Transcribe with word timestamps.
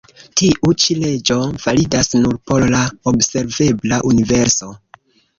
Tiu-ĉi 0.39 0.95
leĝo 1.01 1.35
validas 1.65 2.09
nur 2.21 2.39
por 2.51 2.65
la 2.75 2.79
observebla 3.11 4.01
universo. 4.13 4.71